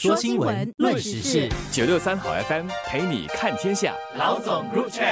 [0.00, 3.94] 说新闻，论时事，九六三好 FM 陪你看天下。
[4.16, 5.04] 老总入场。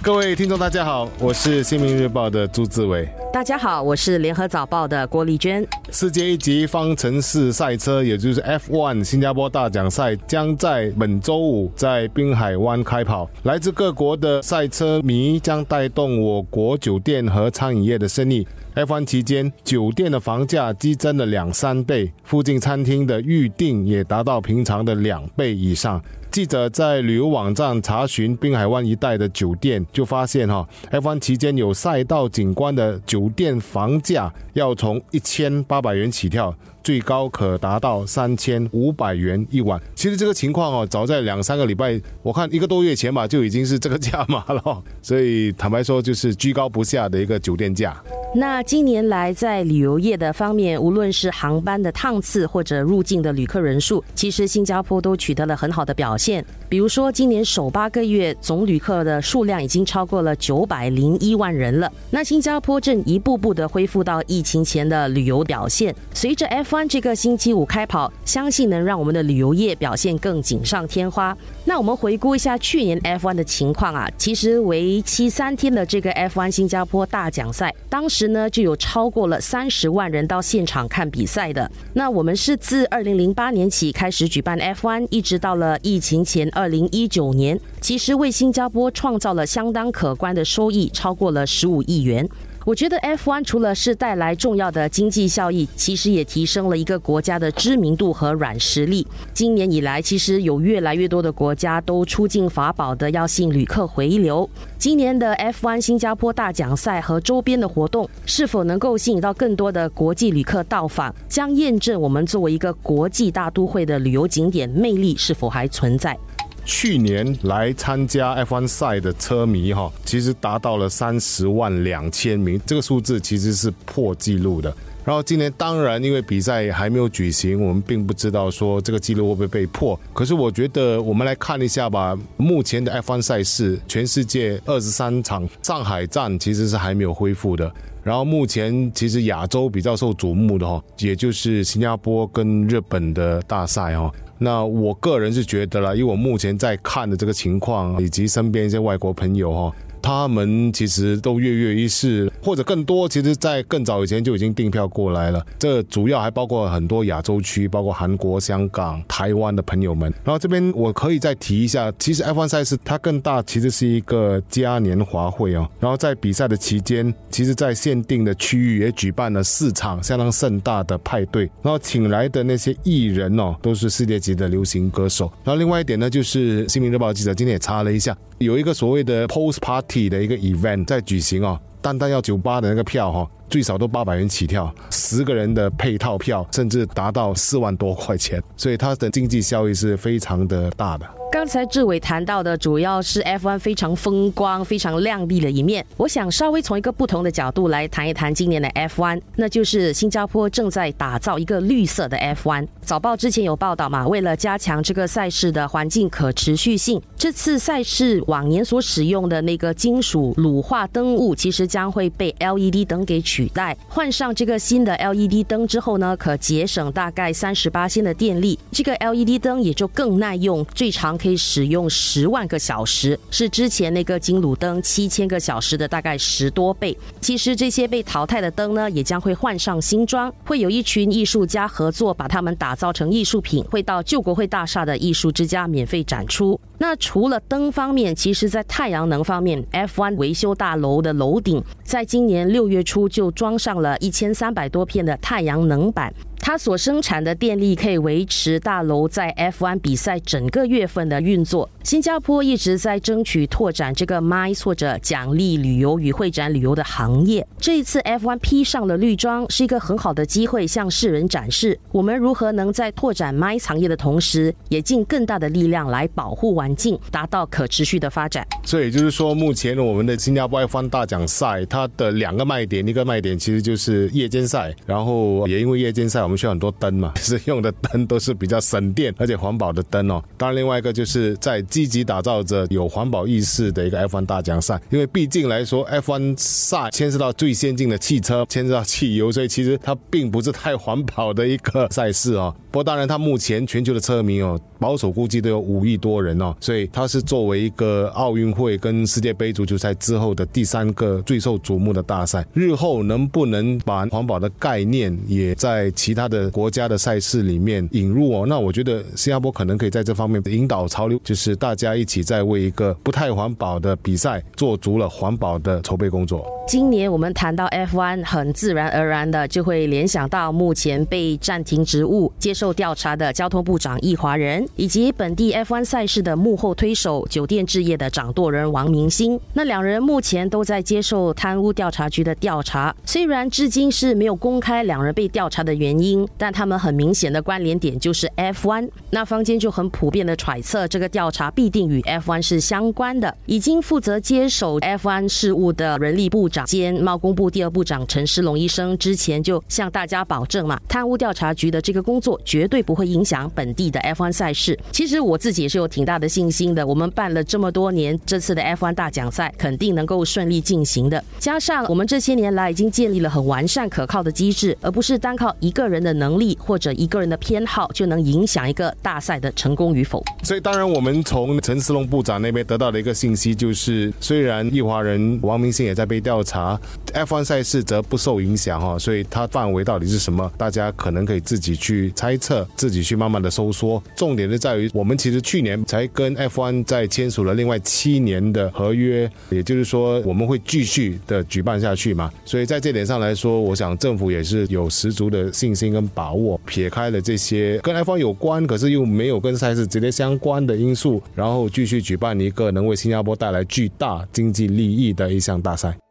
[0.00, 3.06] 各位听众，大家好，我是新民日报的朱志伟。
[3.34, 5.66] 大家好，我是联合早报的郭丽娟。
[5.92, 13.28] 世界一级方程式赛车，也就是 F1 新加坡大奖赛，将在本周五在滨海湾开跑。
[13.42, 18.48] 来自各国的赛车迷将带动我国酒店和餐饮业的生意。
[18.74, 26.02] F1 期间，酒店的房价激增了两三倍，附近餐厅的预订也达到平常的两倍以上。
[26.28, 36.52] 记者在旅游网站查询滨海湾一带的酒店，就发现哈，F1 期间有赛道景观的酒店房价要从一千八百元起跳。
[36.82, 39.80] 最高可达到三千五百元一晚。
[39.94, 44.82] 其实这个情况哦，早在两三个礼拜，我看一个多月前吧，就已经是这个价码了。
[45.00, 47.96] 所以坦白说，就是居高不下的一个酒店价。
[48.36, 56.44] 那近年来在旅游业的方面，无论是航班的趟次或者入境的旅客人数，其实新加坡都取得了很好的表现。
[56.68, 61.88] 比如说，今年首八个月总旅客的数量已经超过了九百零一万人了。
[62.10, 65.94] 那新加坡正一步步的恢复到疫情前的旅游表现。
[66.12, 71.36] 随着 F1 这个星期五开跑，相信能让我们的旅游业表现更锦上添花。
[71.64, 81.70] 那我们回顾一下去年 F1 的情况啊，其实为期三天的这个 F1 新加坡大奖赛，当时呢就有超过了三十万人到现场看比赛的。
[81.94, 92.28] 那我们是自二零零八年起开始举办 F1，一直到了疫情前二零一九年，其实为新加坡创造了相当可观的收益，超过了十五亿元。
[92.64, 99.06] 我觉得 F1 除了是带来重要的经济效益，其实也提升了一个国家的知名度和软实力。
[99.34, 104.48] 今年以来，其实有越来越多的国家都出尽法宝的要吸引旅客回流。
[104.78, 116.16] 今年的 F1 新加坡大奖赛和周边的活动，是否能够吸引到更多的国际旅客到访，将验证我们作为一个国际大都会的旅游景点魅力是否还存在。
[116.64, 124.74] 去年来参加 F1 赛的车迷哈，其实达到了三十万两千名，这个数字其实是破纪录的。
[125.04, 129.98] 然后今年当然因为比赛还没有举行，我们并不知道说这个记录会不会被破。
[130.12, 137.70] 可是我觉得我们来看一下吧，目前的 F1 赛事，全世界二十三场上海站其实是还没有恢复的。
[138.02, 144.10] 然后目前其实亚洲比较受瞩目的哈，也就是新加坡跟日本的大赛哈。
[144.38, 149.76] 那我个人是觉得啦，以我目前在看的这个情况，以及身边一些外国朋友哈。
[150.02, 155.44] 他们其实都跃跃欲试，或者更多，其实，在更早以前就已经订票过来了。
[155.58, 160.12] 这主要还包括很多亚洲区，包括韩国、香港、台湾的朋友们。
[160.22, 165.66] 然后这边我可以再提一下，其实 F1 赛事它更大，其实是一个嘉年华会哦。
[165.80, 171.44] 然后在比赛的期间，其实，在限定的区域也举办了四场相当盛大的派对。
[171.62, 175.32] 然后请来的那些艺人哦，都是世界级的流行歌手。
[175.42, 178.16] 然后另外一点呢，就是《新民日报》记者今天也查了一下。
[178.38, 191.06] 有一个所谓的 post party 的一个 event 在举行哦，单单要酒吧的那个票哈，最少都八百元起跳，十个人的配套票甚至达到四万多块钱，所以它的经济效益是非常的大的。
[191.34, 195.84] 刚才志伟谈到的主要是 F1 非常风光、非常亮丽的一面。
[195.96, 202.68] 我想稍微从一个不同的角度来谈一谈今年的 F1，那就是新加坡正在打造一个绿色的 F1。
[202.82, 213.76] 早报之前有报道嘛，为了加强这个赛事的环境可持续性，这次赛事往年所使用的那个金属卤化灯雾，其实将会被 LED 灯给取代。
[213.88, 218.56] 换上这个新的 LED 灯之后呢，可节省大概三十八千的电力。
[218.70, 221.18] 这个 LED 灯也就更耐用，最长。
[221.24, 226.94] 可以使用十万个小时，是之前那个金卤灯七千个小时的大概十多倍。
[227.18, 236.60] 其实这些被淘汰的灯呢，也将会换上新装，会有一群艺术家合作把它们打造成艺术品，会到旧国会大厦的艺术之家免费展出。
[236.76, 246.12] 那除了灯方面，其实在太阳能方面，F1 维修大楼的楼顶，在今年六月初就装上了一千三百多片的太阳能板。
[246.46, 251.70] 它所生产的电力可以维持大楼在 F1 比赛整个月份的运作。
[251.82, 257.46] 新加坡一直在争取拓展这个 MICE 或者奖励旅游与会展旅游的行业。
[257.58, 268.46] 这一次 F1 披上了绿装，是一个很好的机会，向世人展示我们如何能在拓展 MICE 行业的同时，也尽更大的力量来保护环境，达到可持续的发展。
[268.64, 276.33] 所以就是说，目前我们的新加坡 F1 大奖赛，它的两个卖点，一个卖点其实就是夜间赛，然后也因为夜间赛我们。
[276.34, 280.22] 们需要很多灯嘛， 是用的灯都是比较省电而且环保的灯哦。
[280.36, 292.54] 当然，另外一个就是在积极打造着有环保意识的一个 F1 大奖赛，因为毕竟来说，F1 赛牵涉到最先进的汽车，牵涉到汽油，所以其实它并不是太环保的一个赛事哦。
[292.70, 302.44] 不过，当然，它目前全球的车迷哦，保守估计都有五亿多人哦，所以它是作为一个奥运会跟世界杯足球赛之后的第三个最受瞩目的大赛。
[302.52, 308.46] 日后能不能把环保的概念也在其他他的国家的赛事里面引入哦？
[308.46, 316.46] 那我觉得新加坡可能可以在这方面引导潮流，就是大家一起在为一个不太环保的比赛做足了环保的筹备工作。
[316.66, 329.38] 今年我们谈到 F1，很自然而然的就会联想到目前被暂停职务、接受调查的交通部长易华人，以及本地 F1 赛事的幕后推手酒店置业的掌舵人王明星。
[329.52, 338.88] 那两人目前都在接受贪污调查局的调查，虽然至今是没有公开两人被调查的原因，但他们很明显的关联点就是 F1。
[339.10, 343.36] 那坊间就很普遍的揣测，这个调查必定与 F1 是相关的。
[343.44, 346.48] 已经负责接手 F1 事务的人力部。
[346.54, 354.78] 长兼贸工部第二部长陈世龙医生之前就向大家保证嘛，贪污调查局的这个工作绝对不会影响本地的 F1 赛事。
[354.92, 356.86] 其实我自己也是有挺大的信心的。
[356.86, 361.24] 我们办了这么多年，这次的 F1 大奖赛肯定能够顺利进行的。
[361.40, 370.22] 加上我们这些年来已经建立了很完善可靠的机制，而不是单靠一个人的能力或者一个人的偏好就能影响一个大赛的成功与否。
[370.44, 376.43] 所以，当然我们从陈世龙部长那边得到的一个信息就是，虽然易华人王明星也在被调。
[376.44, 376.78] 查
[377.12, 380.50] F1 赛事则不受影响哈，所以它范围到底是什么？
[380.58, 384.02] 大家可能可以自己去猜测，自己去慢慢的收缩。
[384.16, 392.30] 重点是在于，我们其实去年才跟 F1 在签署了另外七年的合约，也就是说我们会继续的举办下去嘛。
[392.44, 406.03] 所以在这点上来说，我想政府也是有十足的信心跟把握，撇开了这些跟 F1 有关，可是又没有跟赛事直接相关的因素，然后继续举办一个能为新加坡带来巨大经济利益的一项大赛。